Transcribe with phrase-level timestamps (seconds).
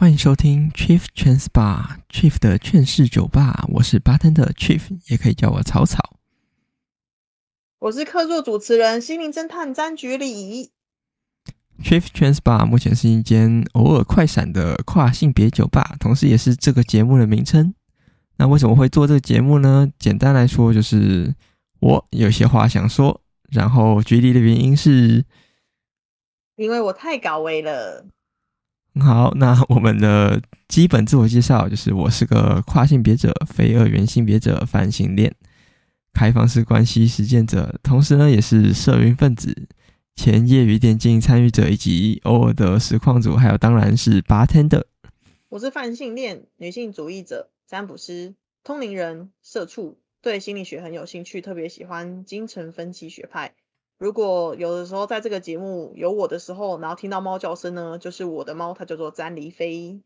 [0.00, 4.80] 欢迎收听 Chief Trans Bar Chief 的劝世酒吧，我是 Bartender Chief，
[5.10, 6.16] 也可以叫我草草。
[7.80, 10.70] 我是客座主持人心灵侦探张局里。
[11.82, 17.74] Chief Trans Bar 目前是一间偶尔快闪的跨性别酒吧，同时也是这个节目的名称。
[18.38, 19.86] 那为什么会做这个节目呢？
[19.98, 21.34] 简单来说，就是
[21.80, 23.20] 我有些话想说，
[23.50, 25.26] 然后局里的原因是，
[26.56, 28.06] 因为我太高危了。
[28.98, 35.34] 好，那我们的基本自我介绍就是我是个跨性别者、非二元性别者、泛性恋、
[36.12, 39.68] 开放式关系实践者，同时呢也是社运分子、
[40.16, 44.82] 前业余电竞参与者，以及偶尔的实况主，还有当然是 Bartender。
[45.48, 48.34] 我是泛性恋、女性主义者、占卜师、
[48.64, 53.54] 通灵人、社畜，对心理学很有兴趣，特别喜欢精神分析学派。
[54.00, 60.02] 如果有的时候在这个节目有我的时候，然后听到猫叫声呢，就是我的猫，它叫做詹妮飞。